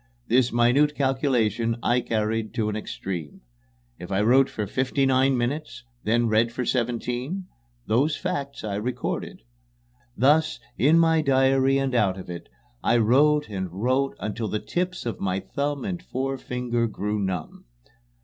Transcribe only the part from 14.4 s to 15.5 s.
the tips of my